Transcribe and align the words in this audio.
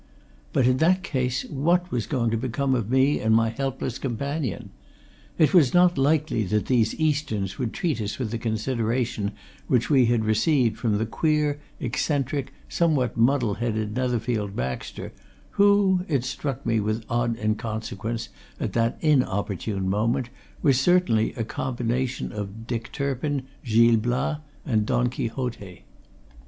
But 0.51 0.65
in 0.65 0.77
that 0.77 1.03
case, 1.03 1.43
what 1.45 1.91
was 1.91 2.07
going 2.07 2.31
to 2.31 2.35
become 2.35 2.73
of 2.73 2.89
me 2.89 3.19
and 3.19 3.35
my 3.35 3.49
helpless 3.49 3.99
companion? 3.99 4.71
It 5.37 5.53
was 5.53 5.75
not 5.75 5.95
likely 5.95 6.41
that 6.45 6.65
these 6.65 6.95
Easterns 6.99 7.59
would 7.59 7.71
treat 7.71 8.01
us 8.01 8.17
with 8.17 8.31
the 8.31 8.39
consideration 8.39 9.33
which 9.67 9.91
we 9.91 10.07
had 10.07 10.25
received 10.25 10.79
from 10.79 10.97
the 10.97 11.05
queer, 11.05 11.59
eccentric, 11.79 12.51
somewhat 12.67 13.15
muddle 13.15 13.53
headed 13.53 13.95
Netherfield 13.95 14.55
Baxter, 14.55 15.13
who 15.51 16.03
it 16.07 16.23
struck 16.23 16.65
me 16.65 16.79
with 16.79 17.05
odd 17.07 17.37
inconsequence 17.37 18.29
at 18.59 18.73
that 18.73 18.97
inopportune 19.01 19.87
moment 19.87 20.31
was 20.63 20.79
certainly 20.79 21.31
a 21.33 21.43
combination 21.43 22.31
of 22.31 22.65
Dick 22.65 22.91
Turpin, 22.91 23.43
Gil 23.63 23.97
Blas, 23.97 24.37
and 24.65 24.83
Don 24.87 25.11
Quixote. 25.11 25.83